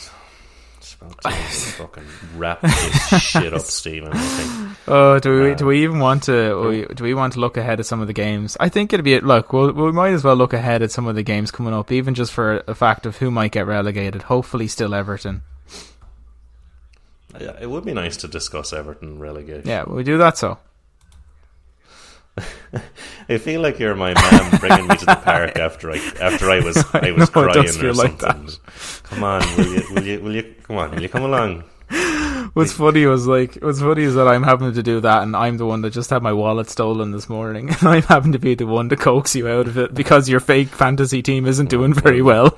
[1.13, 2.05] fucking
[2.37, 4.13] wrap this shit up, Stephen.
[4.13, 4.79] I think.
[4.89, 7.57] Oh, do we Uh, do we even want to we, do we want to look
[7.57, 8.57] ahead at some of the games?
[8.61, 9.53] I think it'd be look.
[9.53, 12.15] We'll, we might as well look ahead at some of the games coming up, even
[12.15, 14.23] just for a fact of who might get relegated.
[14.23, 15.43] Hopefully, still Everton.
[17.41, 19.69] Yeah, it would be nice to discuss Everton relegation.
[19.69, 20.39] Yeah, we do that.
[20.39, 20.59] So
[23.29, 26.61] I feel like you're my man bringing me to the park after I after I
[26.61, 28.51] was I was know, crying or feel like something.
[29.05, 31.65] Come on, will you will you will you come on, will you come along?
[32.55, 35.59] what's funny was like what's funny is that I'm having to do that, and I'm
[35.59, 38.55] the one that just had my wallet stolen this morning, and I'm having to be
[38.57, 41.95] the one to coax you out of it because your fake fantasy team isn't doing
[41.95, 42.53] very well.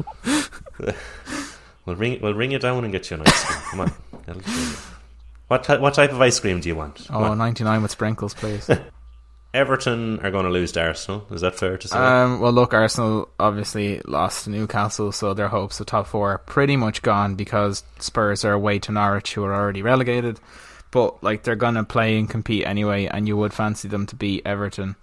[1.84, 3.60] We'll ring we'll ring you down and get you an ice cream.
[3.70, 3.92] Come on.
[4.24, 4.72] That'll do you.
[5.48, 7.06] What what type of ice cream do you want?
[7.06, 7.38] Come Oh, on.
[7.38, 8.68] 99 with sprinkles, please.
[9.56, 11.26] Everton are going to lose to Arsenal.
[11.30, 11.96] Is that fair to say?
[11.96, 16.38] Um, well, look, Arsenal obviously lost to Newcastle, so their hopes of top four are
[16.38, 20.38] pretty much gone because Spurs are away to Norwich, who are already relegated.
[20.90, 24.46] But like they're gonna play and compete anyway, and you would fancy them to beat
[24.46, 24.94] Everton.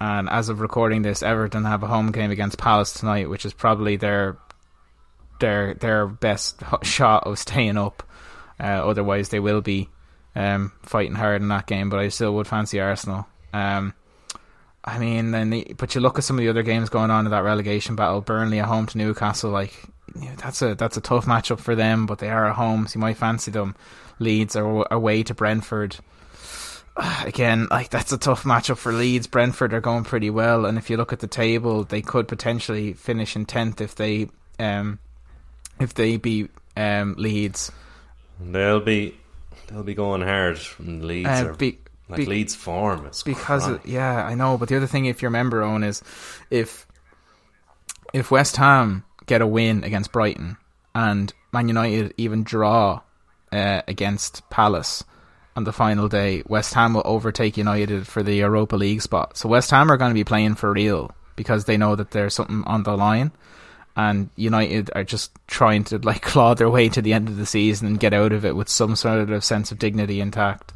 [0.00, 3.52] And as of recording this, Everton have a home game against Palace tonight, which is
[3.52, 4.38] probably their
[5.38, 8.02] their their best shot of staying up.
[8.58, 9.90] Uh, otherwise, they will be
[10.34, 11.90] um, fighting hard in that game.
[11.90, 13.26] But I still would fancy Arsenal.
[13.52, 13.94] Um,
[14.84, 17.24] I mean, then the, but you look at some of the other games going on
[17.26, 18.20] in that relegation battle.
[18.20, 19.74] Burnley at home to Newcastle, like
[20.20, 22.96] yeah, that's a that's a tough matchup for them, but they are at home, so
[22.96, 23.76] you might fancy them.
[24.18, 25.96] Leeds are away to Brentford.
[27.24, 29.26] Again, like that's a tough matchup for Leeds.
[29.26, 32.92] Brentford are going pretty well, and if you look at the table, they could potentially
[32.92, 34.98] finish in tenth if they um
[35.80, 37.70] if they beat um Leeds.
[38.40, 39.16] they'll be
[39.68, 40.58] they'll be going hard.
[40.58, 43.06] from Leeds Uh, are be- like be- Leeds form.
[43.06, 44.58] It's because it, yeah, I know.
[44.58, 46.02] But the other thing, if you remember, Owen, is
[46.50, 46.86] if
[48.12, 50.56] if West Ham get a win against Brighton
[50.94, 53.00] and Man United even draw
[53.52, 55.04] uh, against Palace
[55.56, 59.36] on the final day, West Ham will overtake United for the Europa League spot.
[59.36, 62.34] So West Ham are going to be playing for real because they know that there's
[62.34, 63.32] something on the line.
[63.94, 67.46] And United are just trying to like claw their way to the end of the
[67.46, 70.72] season and get out of it with some sort of sense of dignity intact.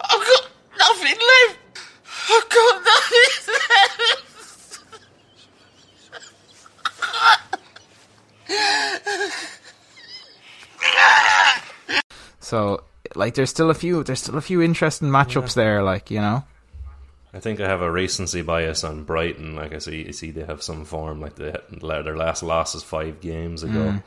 [0.00, 1.58] I've got nothing left.
[2.30, 4.80] I've got nothing left.
[12.50, 12.82] So
[13.14, 16.44] like there's still a few there's still a few interesting matchups there, like, you know.
[17.32, 19.54] I think I have a recency bias on Brighton.
[19.54, 21.20] Like I see, I see they have some form.
[21.20, 23.78] Like they, their last loss is five games ago.
[23.78, 24.02] Mm.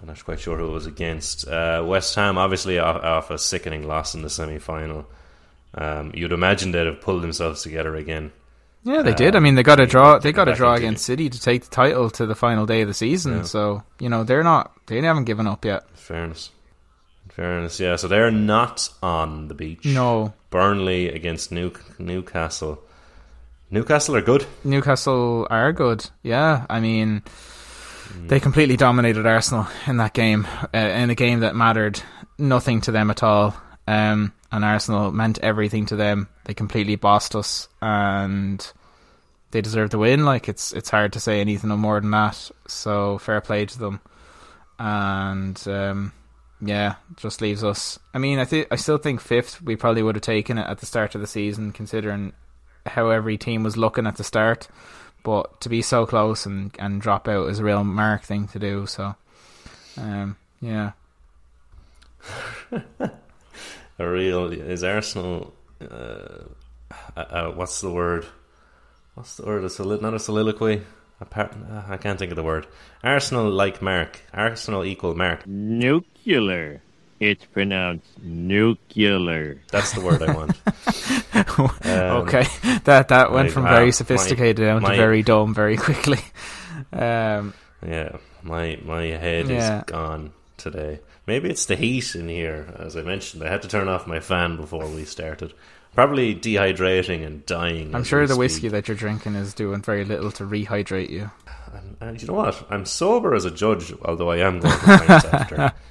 [0.00, 1.48] I'm not quite sure who it was against.
[1.48, 5.06] Uh, West Ham, obviously, off, off a sickening loss in the semi final.
[5.74, 8.32] Um, you'd imagine they'd have pulled themselves together again.
[8.84, 9.36] Yeah, they Uh, did.
[9.36, 10.18] I mean, they got a draw.
[10.18, 12.82] They got a draw into against City to take the title to the final day
[12.82, 13.38] of the season.
[13.38, 13.42] Yeah.
[13.44, 14.72] So you know they're not.
[14.86, 15.88] They haven't given up yet.
[15.94, 16.50] Fairness.
[17.36, 17.96] Fairness, yeah.
[17.96, 19.86] So they're not on the beach.
[19.86, 22.82] No, Burnley against New, Newcastle.
[23.70, 24.44] Newcastle are good.
[24.64, 26.10] Newcastle are good.
[26.22, 27.22] Yeah, I mean,
[28.26, 32.02] they completely dominated Arsenal in that game, uh, in a game that mattered
[32.38, 33.54] nothing to them at all.
[33.86, 36.28] Um, and Arsenal meant everything to them.
[36.44, 38.72] They completely bossed us, and
[39.52, 40.26] they deserve the win.
[40.26, 42.50] Like it's it's hard to say anything no more than that.
[42.68, 44.00] So fair play to them,
[44.78, 46.12] and um,
[46.64, 47.98] yeah, just leaves us.
[48.14, 49.60] I mean, I think I still think fifth.
[49.60, 52.32] We probably would have taken it at the start of the season, considering
[52.86, 54.68] how every team was looking at the start.
[55.24, 58.58] But to be so close and, and drop out is a real mark thing to
[58.60, 58.86] do.
[58.86, 59.14] So,
[59.96, 60.92] um, yeah.
[62.70, 65.52] a real is Arsenal.
[65.80, 66.44] Uh,
[67.16, 68.24] uh, what's the word?
[69.14, 69.64] What's the word?
[69.64, 70.82] A solid, not a soliloquy.
[71.22, 72.66] A uh, I can't think of the word.
[73.04, 74.20] Arsenal like Mark.
[74.34, 75.46] Arsenal equal Mark.
[75.46, 76.80] Nuclear.
[77.20, 79.60] It's pronounced nuclear.
[79.70, 80.60] That's the word I want.
[81.34, 82.46] Um, okay,
[82.84, 86.18] that that went my- from very sophisticated my- down my- to very dumb very quickly.
[86.92, 87.54] Um,
[87.86, 89.78] Yeah, my my head Yeah.
[89.78, 91.00] is gone today.
[91.26, 92.74] Maybe it's the heat in here.
[92.78, 95.52] As I mentioned, I had to turn off my fan before we started.
[95.94, 97.94] Probably dehydrating and dying.
[97.94, 101.30] I'm sure the whiskey that you're drinking is doing very little to rehydrate you.
[101.74, 102.66] And, and uh, you know what?
[102.70, 105.72] I'm sober as a judge, although I am going to pints after.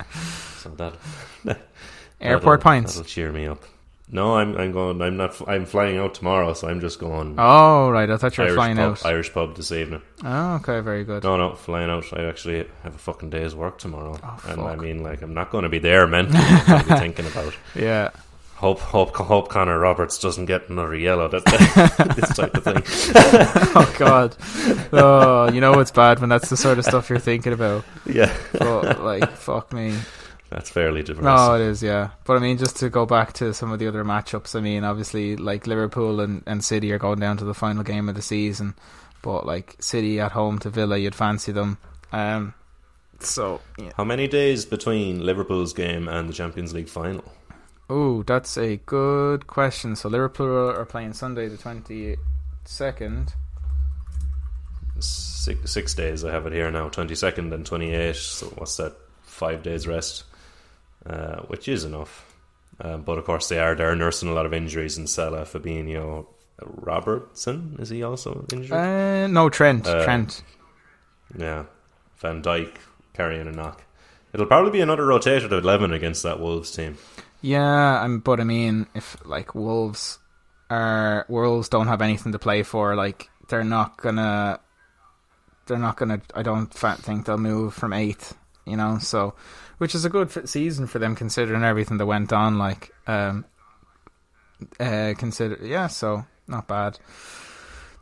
[0.61, 0.93] So that
[2.21, 2.93] Airport that'll- pints.
[2.95, 3.63] That'll cheer me up.
[4.13, 5.01] No, I'm I'm going.
[5.01, 5.41] I'm not.
[5.47, 7.35] I'm flying out tomorrow, so I'm just going.
[7.39, 9.05] Oh right, I thought you were Irish flying pub, out.
[9.05, 10.01] Irish pub this evening.
[10.23, 11.23] Oh okay, very good.
[11.23, 12.05] No, no, flying out.
[12.11, 15.33] I actually have a fucking day's work tomorrow, oh, and I Oh, mean, like, I'm
[15.33, 16.37] not going to be there mentally.
[16.43, 18.09] I'm be thinking about Yeah.
[18.61, 21.27] Hope, hope, hope Connor Roberts doesn't get another yellow.
[21.27, 21.43] That
[22.15, 22.83] this type of thing.
[23.75, 24.37] oh god.
[24.93, 27.83] Oh, you know it's bad when that's the sort of stuff you're thinking about.
[28.05, 29.95] Yeah, But like, fuck me.
[30.49, 31.23] that's fairly diverse.
[31.23, 32.11] No, it is, yeah.
[32.25, 34.83] But I mean, just to go back to some of the other matchups, I mean,
[34.83, 38.21] obviously, like Liverpool and, and City are going down to the final game of the
[38.21, 38.75] season.
[39.23, 41.77] But like City at home to Villa, you'd fancy them.
[42.11, 42.53] Um,
[43.19, 43.91] so yeah.
[43.97, 47.23] How many days between Liverpool's game and the Champions League final?
[47.93, 49.97] Oh, that's a good question.
[49.97, 52.15] So Liverpool are playing Sunday the twenty
[52.63, 53.33] second.
[54.99, 56.23] Six, six days.
[56.23, 56.87] I have it here now.
[56.87, 58.15] Twenty second and twenty eighth.
[58.15, 58.95] So what's that?
[59.23, 60.23] Five days rest,
[61.05, 62.33] uh, which is enough.
[62.79, 66.27] Um, but of course, they are they're nursing a lot of injuries in Salah, Fabinho,
[66.61, 67.75] Robertson.
[67.77, 68.71] Is he also injured?
[68.71, 69.85] Uh, no, Trent.
[69.85, 70.43] Uh, Trent.
[71.37, 71.65] Yeah,
[72.19, 72.77] Van Dijk
[73.13, 73.83] carrying a knock.
[74.31, 76.97] It'll probably be another rotated eleven against that Wolves team.
[77.41, 80.19] Yeah, um, but I mean, if like Wolves
[80.69, 84.59] are Wolves don't have anything to play for, like they're not gonna,
[85.65, 86.21] they're not gonna.
[86.35, 88.37] I don't think they'll move from eighth.
[88.65, 89.33] You know, so
[89.79, 92.59] which is a good season for them considering everything that went on.
[92.59, 93.45] Like, um,
[94.79, 96.99] uh, consider yeah, so not bad.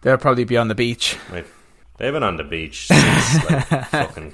[0.02, 1.18] They'll probably be on the beach.
[1.32, 1.48] Like,
[2.00, 4.32] they've been on the beach since like fucking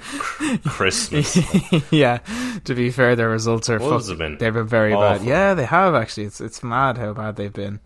[0.64, 1.36] Christmas.
[1.92, 2.18] yeah.
[2.64, 5.18] To be fair, their results are Wolves fuck- have been they've been very awful.
[5.18, 5.26] bad.
[5.26, 6.24] Yeah, they have actually.
[6.24, 7.80] It's it's mad how bad they've been.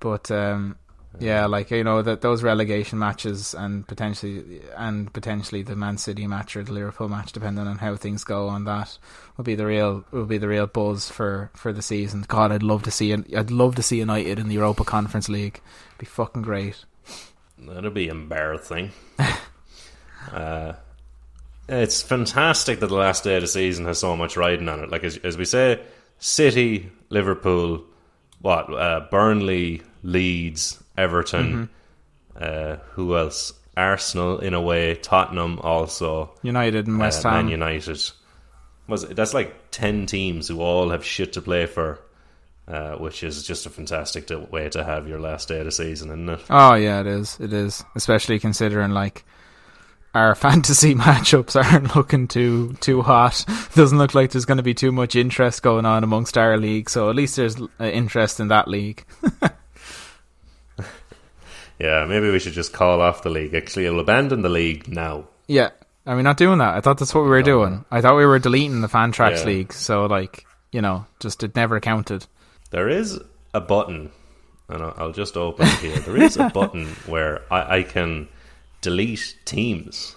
[0.00, 0.76] But um,
[1.20, 6.26] yeah, like you know that those relegation matches and potentially and potentially the Man City
[6.26, 8.98] match or the Liverpool match, depending on how things go on that,
[9.36, 12.24] will be the real will be the real buzz for for the season.
[12.26, 15.60] God, I'd love to see I'd love to see United in the Europa Conference League.
[15.98, 16.84] be fucking great.
[17.58, 18.92] That'll be embarrassing.
[20.32, 20.72] uh,
[21.68, 24.90] it's fantastic that the last day of the season has so much riding on it.
[24.90, 25.82] Like as, as we say,
[26.18, 27.84] City, Liverpool,
[28.40, 31.68] what uh, Burnley, Leeds, Everton.
[32.36, 33.52] Uh, who else?
[33.76, 34.94] Arsenal, in a way.
[34.96, 36.32] Tottenham also.
[36.42, 37.46] United and West uh, Ham.
[37.46, 38.10] Man United.
[38.86, 42.00] Was it, that's like ten teams who all have shit to play for,
[42.68, 46.08] uh, which is just a fantastic way to have your last day of the season,
[46.10, 46.40] isn't it?
[46.50, 47.38] Oh yeah, it is.
[47.40, 49.24] It is, especially considering like
[50.14, 53.44] our fantasy matchups aren't looking too too hot.
[53.74, 56.88] Doesn't look like there's going to be too much interest going on amongst our league.
[56.90, 59.04] So at least there's uh, interest in that league.
[61.78, 63.54] Yeah, maybe we should just call off the league.
[63.54, 65.24] Actually, we'll abandon the league now.
[65.48, 65.70] yeah,
[66.06, 66.76] are we not doing that?
[66.76, 67.84] I thought that's what we were doing.
[67.90, 69.44] I thought we were deleting the Fantrax Yeah.
[69.46, 69.72] league.
[69.72, 72.26] So like you know, just it never counted.
[72.72, 73.20] There is
[73.52, 74.10] a button,
[74.68, 75.98] and I'll, just open it here.
[75.98, 78.28] There is a button where I, I can
[78.80, 80.16] delete teams.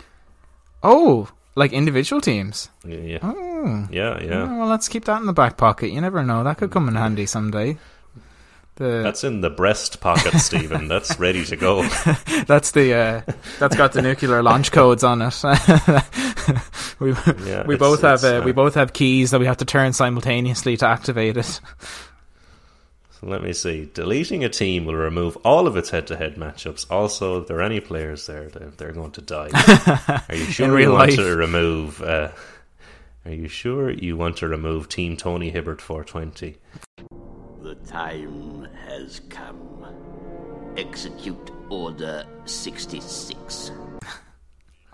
[0.81, 2.69] Oh, like individual teams.
[2.85, 3.87] Yeah, Oh.
[3.91, 4.43] yeah, yeah.
[4.49, 5.91] Oh, well, let's keep that in the back pocket.
[5.91, 6.45] You never know.
[6.45, 7.77] That could come in handy someday.
[8.75, 10.87] The That's in the breast pocket, Stephen.
[10.87, 11.83] That's ready to go.
[12.47, 13.21] That's the uh,
[13.57, 15.43] that's got the nuclear launch codes on it.
[16.99, 17.13] we
[17.49, 19.93] Yeah, we both have uh, uh, we both have keys that we have to turn
[19.93, 21.61] simultaneously to activate it.
[23.25, 23.89] So let me see.
[23.91, 26.85] Deleting a team will remove all of its head-to-head matchups.
[26.91, 29.49] Also, if there are any players there, they're, they're going to die.
[30.29, 31.15] Are you sure you real want life.
[31.15, 32.29] to remove uh,
[33.25, 36.55] Are you sure you want to remove Team Tony Hibbert 420?
[37.63, 39.87] The time has come.
[40.77, 43.71] Execute Order 66.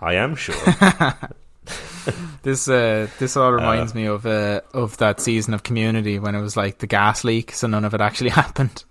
[0.00, 0.54] I am sure.
[2.42, 6.40] This uh, this all reminds me of uh, of that season of Community when it
[6.40, 8.82] was like the gas leak, so none of it actually happened.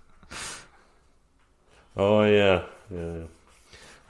[1.96, 2.98] oh yeah, yeah.
[3.14, 3.22] yeah.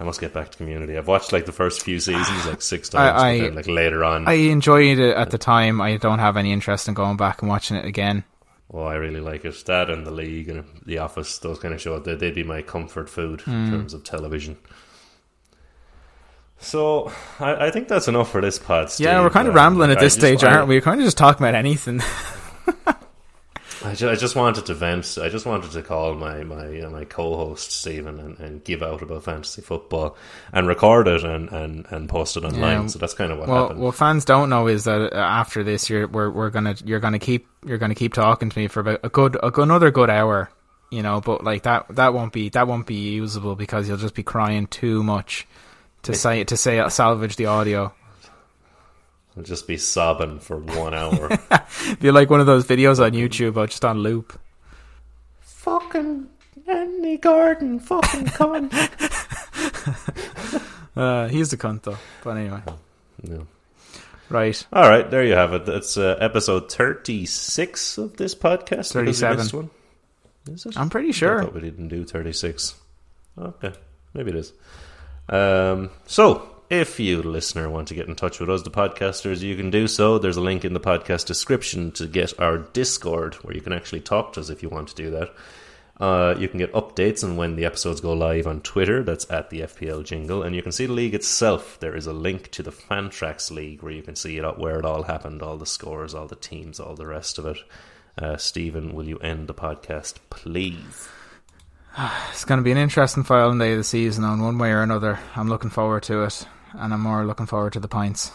[0.00, 0.96] I must get back to Community.
[0.96, 4.04] I've watched like the first few seasons like six times, I- but then like later
[4.04, 5.80] on, I enjoyed it at the time.
[5.80, 8.24] I don't have any interest in going back and watching it again.
[8.72, 9.64] oh, I really like it.
[9.66, 12.62] That and the League and The Office, those kind of shows, they, they'd be my
[12.62, 13.70] comfort food in Mm.
[13.70, 14.56] terms of television.
[16.62, 18.90] So I, I think that's enough for this part.
[18.90, 19.06] Steve.
[19.06, 20.76] Yeah, we're kind of Um, rambling at this just- stage, I- aren't we?
[20.76, 22.00] We're kind of just talking about anything.
[23.84, 25.18] I just, I just wanted to vent.
[25.20, 29.02] I just wanted to call my my uh, my co-host Stephen and, and give out
[29.02, 30.16] about fantasy football
[30.52, 32.82] and record it and, and, and post it online.
[32.82, 32.86] Yeah.
[32.86, 33.80] So that's kind of what well, happened.
[33.80, 37.18] what fans don't know is that uh, after this, you're we're we're gonna you're gonna
[37.18, 40.10] keep you're gonna keep talking to me for about a good a, good- another good
[40.10, 40.48] hour,
[40.92, 41.20] you know.
[41.20, 44.68] But like that that won't be that won't be usable because you'll just be crying
[44.68, 45.48] too much
[46.02, 47.92] to say to say salvage the audio.
[49.36, 51.30] I'll just be sobbing for one hour.
[52.00, 54.38] Be like one of those videos on YouTube, but just on loop.
[55.40, 56.28] fucking
[56.68, 58.70] Andy Gordon, fucking cunt.
[60.94, 61.96] Uh, he's the cunt though.
[62.22, 62.60] But anyway,
[63.22, 63.38] Yeah.
[64.28, 64.66] right.
[64.74, 65.64] All right, there you have it.
[65.64, 68.92] That's uh, episode thirty-six of this podcast.
[68.92, 69.46] 37.
[69.56, 69.70] one.
[70.50, 70.76] Is it?
[70.76, 71.42] I'm pretty I sure.
[71.44, 72.74] thought we didn't do thirty-six.
[73.38, 73.72] Okay,
[74.12, 74.52] maybe it is.
[75.32, 79.56] Um, so, if you, listener, want to get in touch with us, the podcasters, you
[79.56, 80.18] can do so.
[80.18, 84.02] There's a link in the podcast description to get our Discord, where you can actually
[84.02, 85.34] talk to us if you want to do that.
[85.98, 89.02] Uh, you can get updates on when the episodes go live on Twitter.
[89.02, 91.78] That's at the FPL Jingle, and you can see the league itself.
[91.80, 94.84] There is a link to the Fantrax League where you can see it where it
[94.84, 97.58] all happened, all the scores, all the teams, all the rest of it.
[98.18, 101.08] Uh, Stephen, will you end the podcast, please?
[102.32, 104.82] It's going to be an interesting final day of the season, on one way or
[104.82, 105.18] another.
[105.36, 108.32] I'm looking forward to it, and I'm more looking forward to the pints.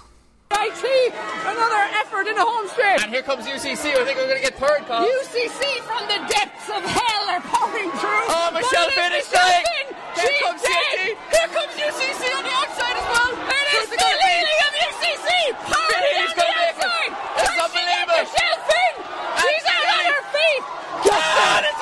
[0.51, 1.09] I see
[1.43, 3.97] another effort in the home stretch, And here comes UCC.
[3.97, 4.85] I think we're going to get third.
[4.87, 5.03] Call.
[5.03, 8.25] UCC from the depths of hell are pouring through.
[8.29, 9.65] Oh, Michelle finished dying.
[10.15, 10.71] Here comes did.
[10.71, 11.17] UCC.
[11.17, 13.31] Here comes UCC on the outside as well.
[13.33, 15.27] It Who's is the leading of UCC.
[15.65, 17.11] Powering down the outside.
[17.41, 18.21] It's unbelievable.
[18.21, 18.93] Michelle Finn.
[19.41, 20.63] She's out on her feet.
[21.09, 21.76] Come.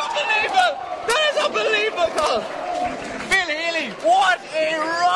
[4.74, 5.15] Run.